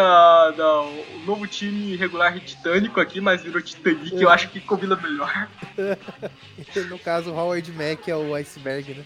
[0.55, 5.49] não, o novo time regular titânico aqui, mas virou Titanic, eu acho que combina melhor.
[6.87, 9.05] no caso, o Howard Mack é o iceberg, né?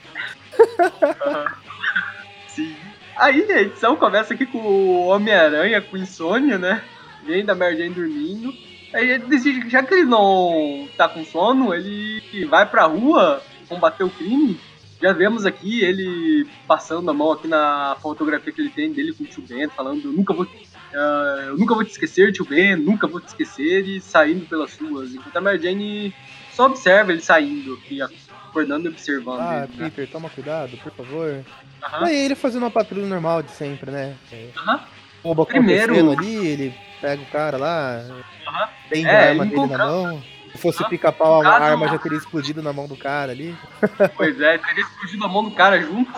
[2.50, 2.76] Sim.
[3.16, 6.84] Aí a edição começa aqui com o Homem-Aranha com insônia, né?
[7.26, 8.54] Vem da Mary Jane dormindo.
[8.94, 14.04] Aí ele decide, já que ele não tá com sono, ele vai pra rua combater
[14.04, 14.60] o crime
[15.02, 19.24] já vemos aqui ele passando a mão aqui na fotografia que ele tem dele com
[19.24, 22.76] o tio Ben, falando eu nunca vou, uh, eu nunca vou te esquecer, tio Ben,
[22.76, 25.14] nunca vou te esquecer, e saindo pelas ruas.
[25.14, 26.14] Enquanto a Mary Jane
[26.52, 27.78] só observa ele saindo
[28.56, 29.42] acordando e observando.
[29.42, 29.90] Ah, ele, né?
[29.90, 30.10] Peter, né?
[30.12, 31.30] toma cuidado, por favor.
[31.30, 32.06] Uhum.
[32.06, 34.16] Aí ele fazendo uma patrulha normal de sempre, né?
[34.32, 34.80] Uhum.
[35.24, 38.68] Rouba Primeiro ali, ele pega o cara lá, uhum.
[38.90, 40.24] tem é, a arma dele na mão.
[40.56, 43.56] Se fosse ah, pica-pau, a arma já teria explodido na mão do cara ali.
[44.16, 46.12] Pois é, teria explodido a mão do cara junto.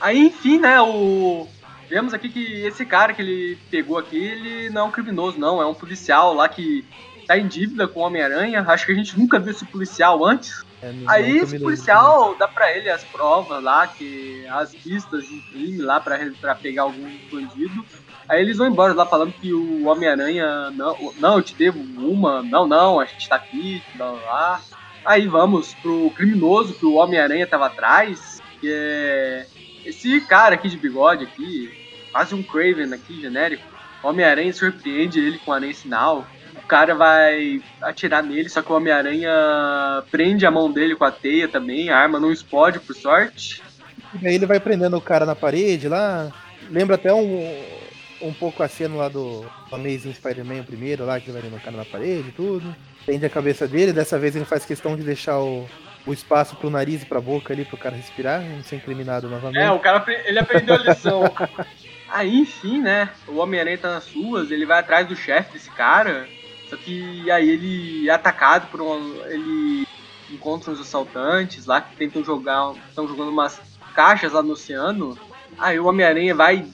[0.00, 1.46] Aí, enfim, né, o...
[1.88, 5.62] Vemos aqui que esse cara que ele pegou aqui, ele não é um criminoso, não.
[5.62, 6.84] É um policial lá que
[7.28, 8.64] tá em dívida com o Homem-Aranha.
[8.66, 10.65] Acho que a gente nunca viu esse policial antes.
[10.82, 15.78] É, Aí esse policial dá pra ele as provas lá, que as pistas de crime
[15.78, 17.84] lá pra, pra pegar algum bandido.
[18.28, 22.42] Aí eles vão embora lá falando que o Homem-Aranha, não, não, eu te devo uma,
[22.42, 24.60] não, não, a gente tá aqui, blá lá.
[25.04, 29.46] Aí vamos pro criminoso que o Homem-Aranha tava atrás, que é
[29.84, 31.72] esse cara aqui de bigode aqui,
[32.10, 33.62] quase um Craven aqui, genérico.
[34.02, 36.26] Homem-Aranha surpreende ele com o aranha sinal.
[36.66, 39.30] O cara vai atirar nele, só que o Homem-Aranha
[40.10, 41.90] prende a mão dele com a teia também.
[41.90, 43.62] A arma não explode, por sorte.
[44.20, 46.28] E aí ele vai prendendo o cara na parede lá.
[46.68, 47.56] Lembra até um,
[48.20, 51.56] um pouco a cena lá do Amazing Spider-Man, o primeiro lá, que ele vai vendo
[51.56, 52.74] o cara na parede e tudo.
[53.04, 53.92] Prende a cabeça dele.
[53.92, 55.68] Dessa vez ele faz questão de deixar o,
[56.04, 59.62] o espaço pro nariz e pra boca ali pro cara respirar, não ser incriminado novamente.
[59.62, 61.22] É, o cara ele aprendeu a lição.
[62.10, 63.10] aí, enfim, né?
[63.28, 66.26] O Homem-Aranha tá nas ruas, ele vai atrás do chefe desse cara.
[66.68, 69.24] Só que aí ele é atacado por um.
[69.26, 69.86] Ele
[70.30, 72.72] encontra uns assaltantes lá que tentam jogar.
[72.88, 73.60] estão jogando umas
[73.94, 75.16] caixas lá no oceano.
[75.58, 76.66] Aí o Homem-Aranha vai.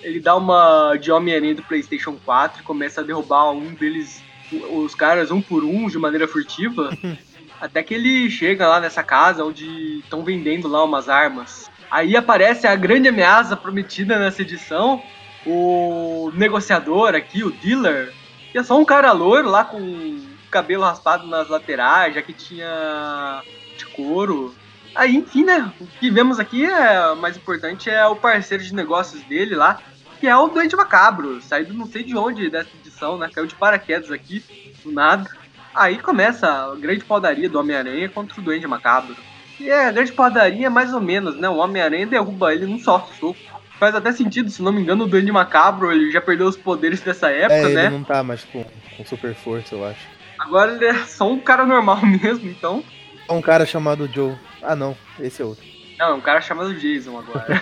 [0.00, 4.22] Ele dá uma de Homem-Aranha do PlayStation 4 e começa a derrubar um deles,
[4.70, 6.90] os caras um por um, de maneira furtiva.
[7.60, 11.68] Até que ele chega lá nessa casa onde estão vendendo lá umas armas.
[11.90, 15.02] Aí aparece a grande ameaça prometida nessa edição.
[15.44, 18.12] O negociador aqui, o dealer,
[18.58, 23.42] é só um cara loiro lá com cabelo raspado nas laterais, já que tinha
[23.76, 24.54] de couro.
[24.94, 25.72] Aí, enfim, né?
[25.80, 29.78] O que vemos aqui é o mais importante é o parceiro de negócios dele lá,
[30.18, 33.30] que é o Doente Macabro, saído não sei de onde dessa edição, né?
[33.32, 34.42] Caiu de paraquedas aqui,
[34.82, 35.30] do nada.
[35.74, 39.14] Aí começa a grande padaria do Homem-Aranha contra o Duende Macabro.
[39.60, 41.48] E é, a grande padaria mais ou menos, né?
[41.48, 43.38] O Homem-Aranha derruba ele num só soco.
[43.78, 47.00] Faz até sentido, se não me engano, o Duende Macabro ele já perdeu os poderes
[47.00, 47.88] dessa época, É, ele né?
[47.90, 48.64] não tá mais com,
[48.96, 50.00] com super força, eu acho.
[50.38, 52.82] Agora ele é só um cara normal mesmo, então.
[53.28, 54.34] É um cara chamado Joe.
[54.62, 55.64] Ah não, esse é outro.
[55.98, 57.60] Não, é um cara chamado Jason agora.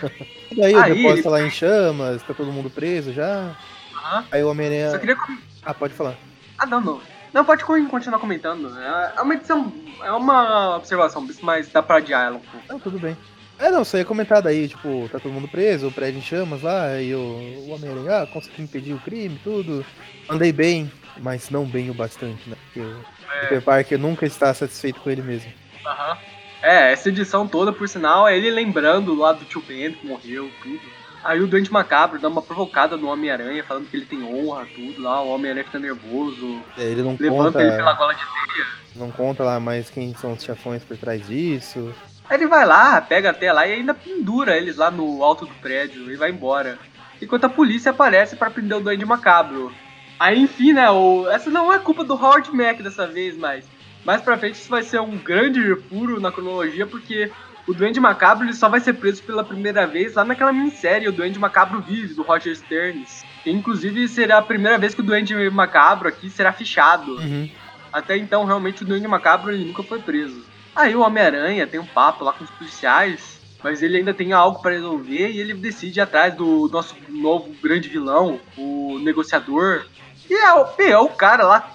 [0.51, 3.55] E daí Aí ele- tá lá em chamas, tá todo mundo preso já.
[3.95, 4.25] Aham.
[4.31, 4.99] Aí o Só Homem-Aranha.
[4.99, 5.17] queria.
[5.17, 6.15] com- Ah, pode falar.
[6.59, 7.01] Ah, não, não.
[7.33, 8.75] Não, pode co- continuar comentando.
[8.79, 9.73] É é uma edição.
[10.03, 12.67] É uma observação, mas dá pra adiar ela um pouco.
[12.69, 13.17] Não, tudo bem.
[13.59, 16.62] É, não, só ia comentar daí, tipo, tá todo mundo preso, o prédio em chamas
[16.62, 19.85] lá, e o, o Homem-Aranha, ah, consegui impedir o crime, tudo.
[20.29, 22.57] Andei bem, mas não bem o bastante, né?
[22.64, 22.97] Porque o
[23.40, 25.51] Peter Parker nunca está satisfeito com ele mesmo.
[25.87, 26.19] Aham.
[26.62, 30.51] É, essa edição toda, por sinal, é ele lembrando lá do tio Ben que morreu,
[30.62, 30.81] tudo.
[31.25, 35.03] Aí o Doente Macabro dá uma provocada no Homem-Aranha, falando que ele tem honra, tudo
[35.03, 35.23] lá.
[35.23, 38.66] O Homem-Aranha fica nervoso, É, ele não levanta conta, ele pela gola de teia.
[38.95, 41.92] não conta lá mais quem são os chefões por trás disso.
[42.29, 45.55] Aí ele vai lá, pega até lá e ainda pendura eles lá no alto do
[45.55, 46.79] prédio e vai embora.
[47.21, 49.73] Enquanto a polícia aparece para prender o Duende Macabro.
[50.19, 51.29] Aí, enfim, né, o...
[51.31, 53.65] essa não é culpa do Howard Mack dessa vez, mas
[54.05, 57.31] mais pra frente isso vai ser um grande furo na cronologia, porque
[57.67, 61.12] o Duende Macabro ele só vai ser preso pela primeira vez lá naquela minissérie, o
[61.12, 63.25] Duende Macabro Vive, do Roger Stearns.
[63.45, 67.17] Inclusive será a primeira vez que o Duende Macabro aqui será fichado.
[67.17, 67.51] Uhum.
[67.93, 70.45] Até então, realmente, o Duende Macabro ele nunca foi preso.
[70.77, 74.61] Aí o Homem-Aranha tem um papo lá com os policiais, mas ele ainda tem algo
[74.61, 79.87] para resolver e ele decide ir atrás do nosso novo grande vilão, o negociador.
[80.29, 81.73] E é o, é o cara lá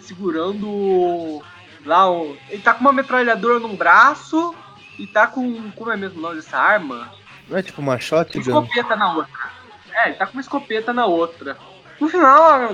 [0.00, 1.42] segurando
[1.84, 4.54] lá o, Ele tá com uma metralhadora num braço
[4.98, 5.70] e tá com.
[5.72, 7.12] Como é mesmo o nome dessa arma?
[7.48, 8.40] Não é tipo uma Uma shotgun?
[8.40, 9.50] escopeta na outra.
[9.92, 11.58] É, ele tá com uma escopeta na outra.
[12.00, 12.70] No final, a,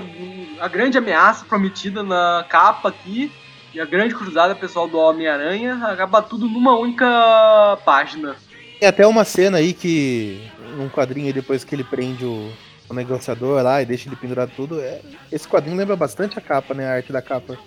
[0.61, 3.31] a grande ameaça prometida na capa aqui
[3.73, 8.35] e a grande cruzada pessoal do Homem-Aranha acaba tudo numa única página.
[8.79, 12.51] Tem até uma cena aí que, num quadrinho aí, depois que ele prende o,
[12.89, 15.01] o negociador lá e deixa ele pendurado tudo, é,
[15.31, 16.87] esse quadrinho lembra bastante a capa, né?
[16.87, 17.57] A arte da capa.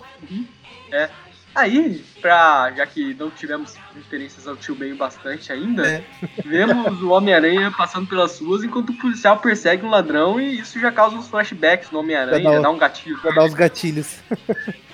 [1.53, 6.05] Aí, pra, já que não tivemos referências ao tio Ben bastante ainda, É.
[6.47, 10.93] vemos o Homem-Aranha passando pelas ruas enquanto o policial persegue um ladrão e isso já
[10.93, 13.19] causa uns flashbacks no Homem-Aranha, Já dá já um- dá um gatilho.
[13.21, 14.19] Pra dar os gatilhos.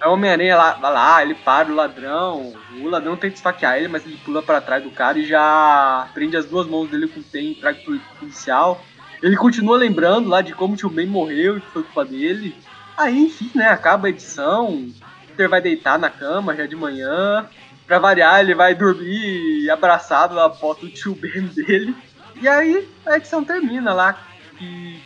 [0.00, 2.54] Aí o Homem-Aranha lá, vai lá, ele para o ladrão.
[2.80, 6.36] O ladrão tenta esfaquear ele, mas ele pula pra trás do cara e já prende
[6.36, 8.82] as duas mãos dele com o tem e traga pro policial.
[9.22, 12.56] Ele continua lembrando lá de como o tio Ben morreu e que foi culpa dele.
[12.96, 14.88] Aí, enfim, né, acaba a edição.
[15.26, 17.46] Peter vai deitar na cama já de manhã.
[17.86, 21.94] Pra variar, ele vai dormir abraçado na foto do tio Ben dele.
[22.40, 24.18] E aí a edição termina lá.
[24.58, 24.98] E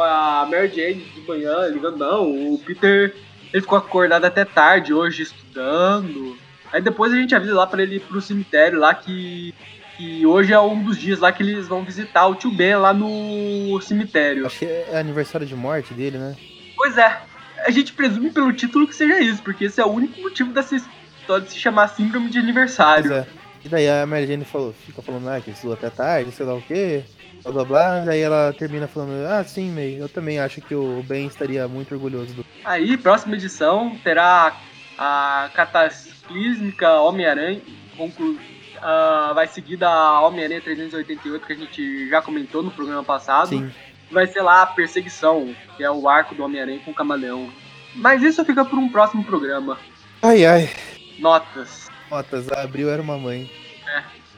[0.00, 3.14] a Mary Jane de manhã ligando, não, o Peter
[3.52, 6.36] ele ficou acordado até tarde hoje estudando.
[6.72, 9.54] Aí depois a gente avisa lá pra ele ir pro cemitério lá que,
[9.96, 12.92] que hoje é um dos dias lá que eles vão visitar o tio Ben lá
[12.92, 14.46] no cemitério.
[14.46, 16.36] Acho que é aniversário de morte dele, né?
[16.76, 17.20] Pois é,
[17.64, 20.76] a gente presume pelo título que seja isso, porque esse é o único motivo dessa
[20.76, 23.12] história de se chamar Síndrome de Pois Aniversário.
[23.12, 23.26] é.
[23.68, 26.54] E daí a Mary Jane falou, fica falando, ah, que estudou até tarde, sei lá
[26.54, 27.04] o quê,
[27.42, 28.00] blá blá blá.
[28.00, 31.92] Daí ela termina falando, ah, sim, May, eu também acho que o Ben estaria muito
[31.92, 32.46] orgulhoso do.
[32.64, 34.58] Aí, próxima edição terá
[34.96, 37.60] a cataclísmica Homem-Aranha,
[37.94, 38.38] conclu...
[38.80, 43.50] ah, vai seguir da Homem-Aranha 388 que a gente já comentou no programa passado.
[43.50, 43.70] Sim.
[44.10, 47.50] vai ser lá a perseguição, que é o arco do Homem-Aranha com o Camaleão.
[47.94, 49.76] Mas isso fica para um próximo programa.
[50.22, 50.70] Ai, ai.
[51.18, 51.87] Notas.
[52.10, 53.50] Notas, a Abril era uma mãe.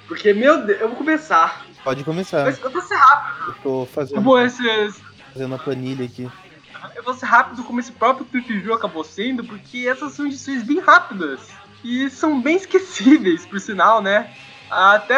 [0.09, 1.65] Porque, meu Deus, eu vou começar.
[1.85, 2.45] Pode começar.
[2.45, 3.49] Mas eu vou ser rápido.
[3.49, 5.01] Eu tô Eu fazendo, vou, esses,
[5.33, 6.29] fazendo a planilha aqui.
[6.97, 10.63] eu vou ser rápido como esse próprio Trip View acabou sendo, porque essas são edições
[10.63, 11.49] bem rápidas.
[11.85, 14.35] E são bem esquecíveis, por sinal, né?
[14.71, 15.17] Até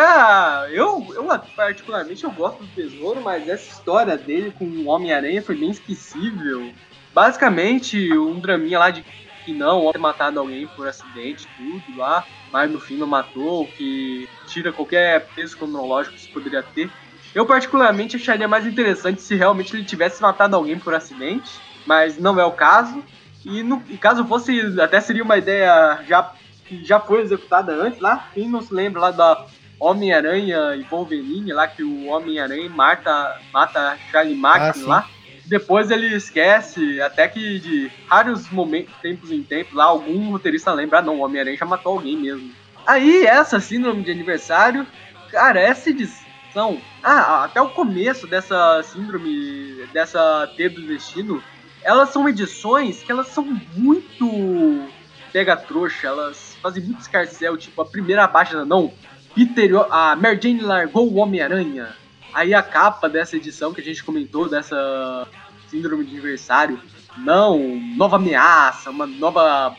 [0.71, 5.57] eu, eu particularmente eu gosto do Tesouro, mas essa história dele com o Homem-Aranha foi
[5.57, 6.73] bem esquecível.
[7.13, 9.05] Basicamente, um draminha lá de
[9.45, 14.29] que não, ter matado alguém por acidente, tudo lá, mas no fim não matou, que
[14.47, 16.91] tira qualquer peso cronológico que isso poderia ter.
[17.35, 21.51] Eu particularmente acharia mais interessante se realmente ele tivesse matado alguém por acidente,
[21.87, 23.03] mas não é o caso.
[23.45, 26.33] E, no, e caso fosse, até seria uma ideia já
[26.65, 28.29] que já foi executada antes lá.
[28.35, 29.47] Quem não se lembra lá da
[29.81, 34.85] Homem-Aranha e Wolverine, lá que o Homem-Aranha mata, mata Charlie Mack sim.
[34.85, 35.09] lá.
[35.47, 40.99] Depois ele esquece, até que de raros momentos, tempos em tempos, lá algum roteirista lembra,
[40.99, 42.51] ah não, o Homem-Aranha já matou alguém mesmo.
[42.87, 44.87] Aí, essa síndrome de aniversário,
[45.31, 51.43] cara, essa edição, ah, até o começo dessa síndrome, dessa T do Destino,
[51.83, 54.89] elas são edições que elas são muito
[55.33, 58.93] pega trouxa, elas fazem muito escarcel, tipo, a primeira página, não,
[59.35, 62.02] Peter, a Mary Jane largou o Homem-Aranha.
[62.35, 65.27] Aí a capa dessa edição que a gente comentou, dessa
[65.69, 66.81] síndrome de aniversário,
[67.17, 67.59] não,
[67.97, 69.75] nova ameaça, uma nova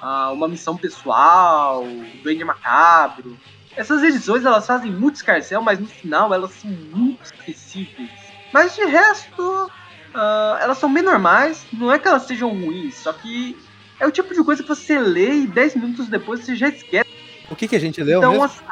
[0.00, 1.84] ah, uma missão pessoal,
[2.22, 3.36] Duende Macabro.
[3.76, 8.10] Essas edições elas fazem muito escarcel, mas no final elas são muito esquecíveis.
[8.52, 9.70] Mas de resto,
[10.14, 13.56] ah, elas são bem normais, não é que elas sejam ruins, só que
[13.98, 17.08] é o tipo de coisa que você lê e 10 minutos depois você já esquece.
[17.50, 18.44] O que, que a gente leu Então, mesmo?
[18.44, 18.62] assim,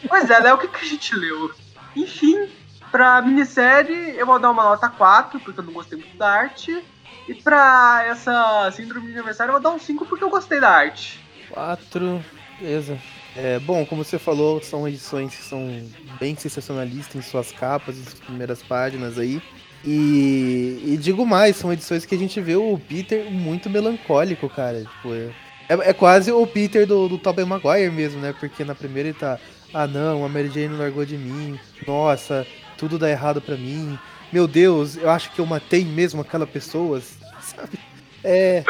[0.08, 1.50] pois é, Léo, o que, que a gente leu?
[1.96, 2.48] Enfim,
[2.90, 6.82] pra minissérie eu vou dar uma nota 4, porque eu não gostei muito da arte.
[7.28, 10.68] E pra essa síndrome de aniversário eu vou dar um 5 porque eu gostei da
[10.70, 11.18] arte.
[11.50, 12.22] Quatro,
[12.60, 12.98] beleza.
[13.36, 15.82] É, bom, como você falou, são edições que são
[16.20, 19.42] bem sensacionalistas em suas capas, em suas primeiras páginas aí.
[19.84, 24.80] E, e digo mais, são edições que a gente vê o Peter muito melancólico, cara.
[24.84, 25.30] Tipo, é,
[25.68, 28.34] é- é quase o Peter do, do Tobey Maguire mesmo, né?
[28.38, 29.38] Porque na primeira ele tá,
[29.74, 32.46] ah não, a Mary Jane largou de mim, nossa,
[32.78, 33.98] tudo dá errado pra mim.
[34.32, 37.00] Meu Deus, eu acho que eu matei mesmo aquela pessoa,
[37.40, 37.78] sabe?
[38.22, 38.64] É,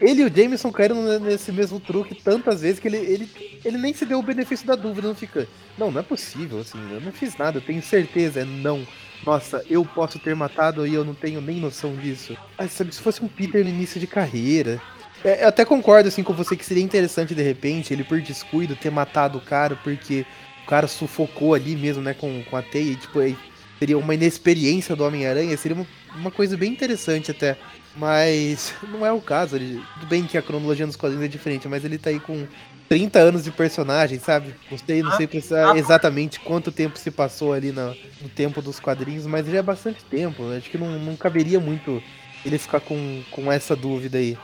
[0.00, 3.94] ele e o Jameson caíram nesse mesmo truque tantas vezes que ele, ele, ele nem
[3.94, 5.46] se deu o benefício da dúvida, não fica.
[5.78, 8.86] Não, não é possível, assim, eu não fiz nada, eu tenho certeza, é não.
[9.24, 12.36] Nossa, eu posso ter matado e eu não tenho nem noção disso.
[12.58, 14.80] Ah, sabe, se fosse um Peter no início de carreira.
[15.24, 18.74] É, eu até concordo assim com você que seria interessante de repente ele por descuido
[18.76, 20.26] ter matado o cara porque
[20.64, 23.36] o cara sufocou ali mesmo, né, com, com a teia, e, tipo, aí
[23.78, 27.58] seria uma inexperiência do Homem-Aranha, seria uma, uma coisa bem interessante até.
[27.94, 29.56] Mas não é o caso.
[29.56, 32.46] Ele, tudo bem que a cronologia nos quadrinhos é diferente, mas ele tá aí com
[32.88, 34.54] 30 anos de personagem, sabe?
[34.70, 38.78] Não sei, não sei precisar exatamente quanto tempo se passou ali na- no tempo dos
[38.78, 40.48] quadrinhos, mas já é bastante tempo.
[40.52, 42.02] Acho que não, não caberia muito
[42.44, 44.38] ele ficar com, com essa dúvida aí.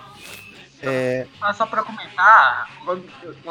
[0.83, 3.05] É, Ah, só pra comentar, quando,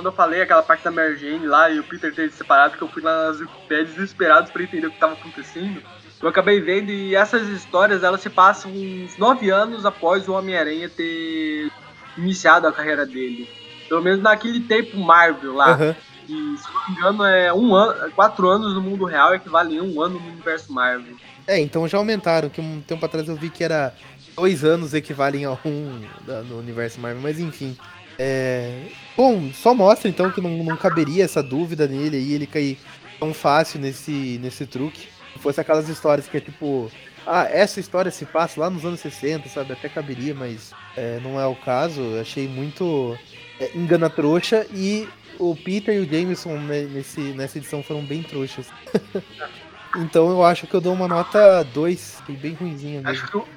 [0.08, 2.84] eu falei aquela parte da Mary Jane lá e o Peter ter se separado, que
[2.84, 5.82] eu fui lá nas Wikipédias desesperados pra entender o que tava acontecendo,
[6.22, 10.90] eu acabei vendo e essas histórias elas se passam uns nove anos após o Homem-Aranha
[10.90, 11.72] ter
[12.18, 13.48] iniciado a carreira dele.
[13.88, 15.72] Pelo menos naquele tempo Marvel lá.
[15.72, 15.96] aham.
[16.26, 19.82] Que, se não me engano, é um ano, quatro anos no mundo real equivale a
[19.82, 21.16] um ano no universo Marvel.
[21.48, 23.94] É, então já aumentaram, que um tempo atrás eu vi que era
[24.38, 27.76] dois anos equivalem a um da- no universo Marvel, mas enfim.
[28.20, 28.84] É...
[29.16, 32.78] Bom, só mostra então que não, não caberia essa dúvida nele aí, ele cair
[33.20, 35.08] tão fácil nesse, nesse truque.
[35.34, 36.92] Se fosse aquelas histórias que é tipo,
[37.26, 39.74] ah, essa história se passa lá nos anos 60, sabe?
[39.74, 42.00] Até caberia, mas é, não é o caso.
[42.02, 43.18] Eu achei muito
[43.60, 45.08] é, engana trouxa e
[45.40, 48.68] o Peter e o Jameson nesse, nessa edição foram bem trouxas.
[49.98, 53.10] então eu acho que eu dou uma nota 2, fiquei bem ruimzinha mesmo.
[53.10, 53.57] Acho que,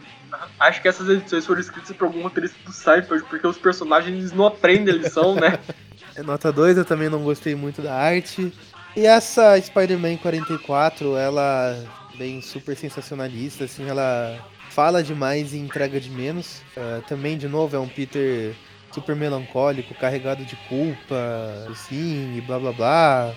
[0.58, 4.46] acho que essas edições foram escritas por algum roteirista do Seinfeld, porque os personagens não
[4.46, 5.58] aprendem a lição, né?
[6.16, 8.52] É nota 2, eu também não gostei muito da arte.
[8.96, 11.84] E essa Spider-Man 44, ela
[12.18, 14.36] bem super sensacionalista, assim, ela
[14.70, 16.62] fala demais e entrega de menos.
[16.76, 18.54] Ah, também, de novo, é um Peter
[18.92, 21.16] super melancólico, carregado de culpa,
[21.70, 23.34] assim, e blá blá blá.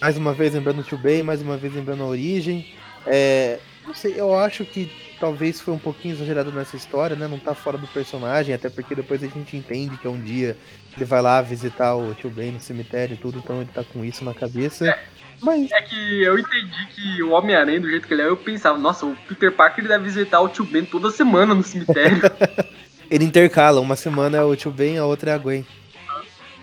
[0.00, 2.74] Mais uma vez lembrando o Tio Ben, mais uma vez lembrando a origem.
[3.06, 4.90] É, não sei, eu acho que
[5.24, 7.26] talvez foi um pouquinho exagerado nessa história, né?
[7.26, 10.54] Não tá fora do personagem, até porque depois a gente entende que é um dia
[10.94, 14.04] ele vai lá visitar o tio Ben no cemitério e tudo, então ele tá com
[14.04, 14.98] isso na cabeça.
[15.40, 18.76] Mas É que eu entendi que o Homem-Aranha, do jeito que ele é, eu pensava,
[18.76, 22.20] nossa, o Peter Parker ele deve visitar o tio Ben toda semana no cemitério.
[23.10, 25.64] ele intercala, uma semana é o tio Ben, a outra é a Gwen.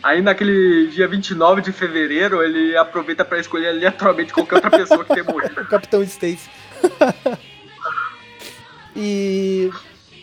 [0.03, 5.15] Aí naquele dia 29 de fevereiro, ele aproveita pra escolher aleatoriamente qualquer outra pessoa que
[5.15, 5.61] tenha morrido.
[5.61, 6.47] O Capitão Stacy.
[8.95, 9.69] e.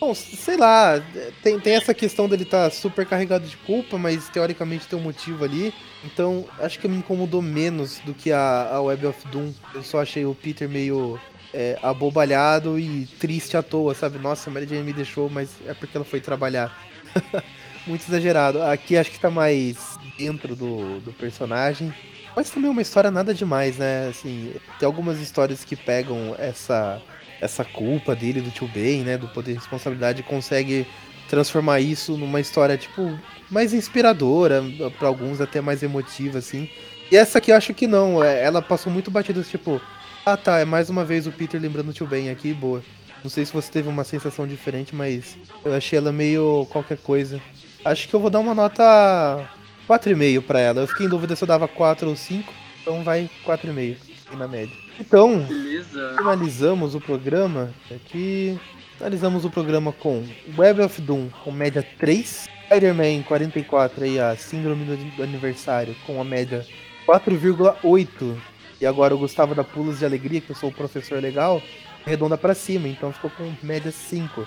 [0.00, 1.02] Bom, sei lá,
[1.42, 5.02] tem, tem essa questão dele estar tá super carregado de culpa, mas teoricamente tem um
[5.02, 5.74] motivo ali.
[6.04, 9.52] Então, acho que me incomodou menos do que a, a Web of Doom.
[9.74, 11.18] Eu só achei o Peter meio
[11.52, 14.18] é, abobalhado e triste à toa, sabe?
[14.18, 16.72] Nossa, a Mary Jane me deixou, mas é porque ela foi trabalhar.
[17.84, 18.62] Muito exagerado.
[18.62, 21.92] Aqui acho que tá mais dentro do, do personagem.
[22.36, 24.08] Mas também é uma história nada demais, né?
[24.08, 27.02] Assim, tem algumas histórias que pegam essa
[27.41, 30.86] essa culpa dele do tio Ben, né, do poder de responsabilidade, consegue
[31.28, 33.18] transformar isso numa história tipo
[33.51, 34.62] mais inspiradora,
[34.99, 36.68] para alguns até mais emotiva assim.
[37.11, 39.80] E essa aqui eu acho que não, é, ela passou muito batida tipo,
[40.24, 42.82] ah tá, é mais uma vez o Peter lembrando o tio Ben aqui, boa.
[43.22, 47.41] Não sei se você teve uma sensação diferente, mas eu achei ela meio qualquer coisa.
[47.84, 49.49] Acho que eu vou dar uma nota
[49.89, 50.80] 4,5 para ela.
[50.82, 53.97] Eu fiquei em dúvida se eu dava 4 ou 5, então vai 4,5
[54.36, 54.88] na média.
[54.99, 56.14] Então, Beleza.
[56.16, 58.59] finalizamos o programa aqui.
[58.96, 60.24] Finalizamos o programa com
[60.57, 62.49] Web of Doom com média 3.
[62.66, 66.66] Spider-Man 44 aí, a síndrome do aniversário com a média
[67.07, 68.36] 4,8.
[68.80, 71.62] E agora o Gustavo da Pulos de Alegria, que eu sou o professor legal,
[72.07, 74.46] arredonda para cima, então ficou com média 5.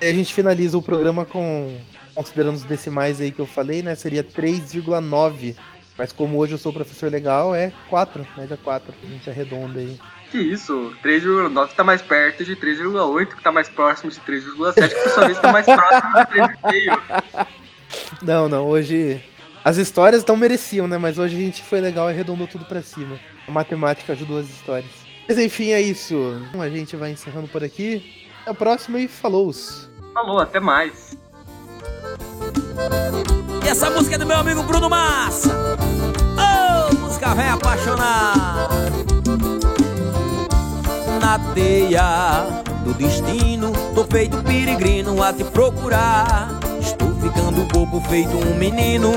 [0.00, 1.76] e a gente finaliza o programa com,
[2.14, 5.56] considerando os decimais aí que eu falei, né, seria 3,9
[5.96, 8.94] mas como hoje eu sou professor legal, é 4, média 4.
[9.02, 9.98] A gente arredonda aí.
[10.30, 10.94] Que isso?
[11.04, 15.26] 3,9 tá mais perto de 3,8, que tá mais próximo de 3,7, que por sua
[15.26, 17.46] vez tá mais próximo de 3,5.
[18.22, 19.22] Não, não, hoje.
[19.64, 20.98] As histórias não mereciam, né?
[20.98, 23.18] Mas hoje a gente foi legal e arredondou tudo pra cima.
[23.46, 24.90] A matemática ajudou as histórias.
[25.28, 26.16] Mas enfim, é isso.
[26.58, 28.26] A gente vai encerrando por aqui.
[28.42, 29.52] Até o próximo e falou!
[30.14, 31.16] Falou, até mais.
[33.64, 35.76] E essa música é do meu amigo Bruno Massa.
[36.36, 38.68] Oh, música velha apaixonada.
[41.20, 42.46] Na teia
[42.84, 46.48] do destino, tô feito peregrino a te procurar.
[46.80, 49.12] Estou ficando bobo, feito um menino,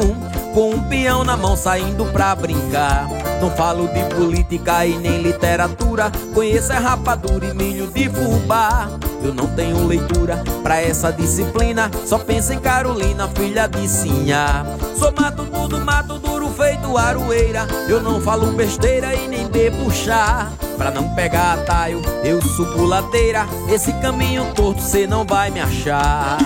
[0.53, 3.07] com um peão na mão saindo pra brincar.
[3.41, 8.89] Não falo de política e nem literatura, conheço é rapadura e milho de fubá.
[9.23, 14.65] Eu não tenho leitura pra essa disciplina, só penso em Carolina, filha de Sinha.
[14.97, 17.67] Sou mato tudo, mato duro, feito aroeira.
[17.87, 20.51] Eu não falo besteira e nem bebo chá.
[20.77, 23.45] Pra não pegar atalho, eu subo ladeira.
[23.69, 26.37] Esse caminho torto cê não vai me achar.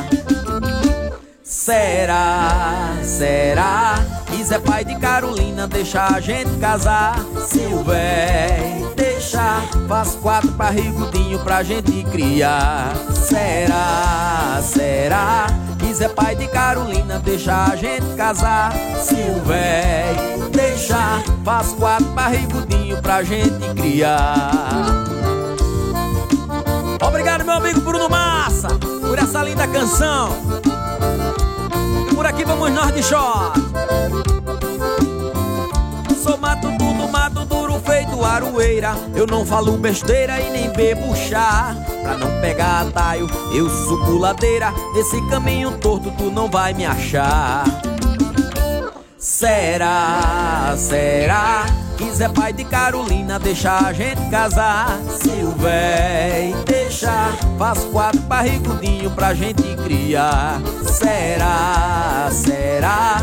[1.44, 7.16] Será, será que Zé pai de Carolina deixa a gente casar?
[7.48, 12.94] Se o véi deixar, faz quatro barrigudinho pra gente criar.
[13.14, 18.72] Será, será que Zé pai de Carolina deixa a gente casar?
[19.02, 20.16] Se o véi
[20.52, 24.52] deixar, faz quatro barrigudinho pra gente criar.
[27.02, 28.70] Obrigado, meu amigo Bruno Massa,
[29.08, 30.36] por essa linda canção.
[32.10, 33.69] E por aqui vamos nós de short.
[38.24, 38.94] Aroeira.
[39.16, 41.76] Eu não falo besteira e nem bebo chá.
[42.02, 44.74] Pra não pegar atalho, eu subo ladeira.
[44.94, 47.64] Nesse caminho torto tu não vai me achar.
[49.18, 51.66] Será, será
[51.98, 54.98] que Zé pai de Carolina deixa a gente casar?
[55.22, 60.62] Se o véi deixar, faz quatro barrigudinho pra gente criar.
[60.86, 63.18] Será, será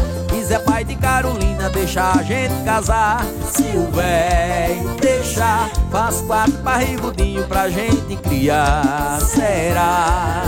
[0.47, 3.25] que Zé pai de Carolina deixa a gente casar?
[3.51, 9.19] Se o véi deixar, faz quatro barrigudinho pra gente criar.
[9.21, 10.45] Será,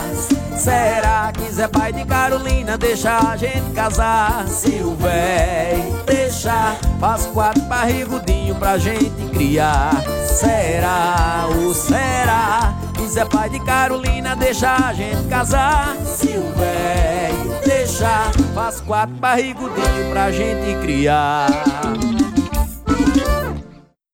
[0.57, 4.47] será que Zé pai de Carolina deixa a gente casar?
[4.47, 9.91] Se o véi deixar, faz quatro barrigudinho pra gente criar.
[10.27, 15.97] Será ou será que Zé pai de Carolina deixa a gente casar?
[16.05, 17.33] Se o véi
[17.65, 21.49] deixar, faz quatro barrigudinho pra gente criar.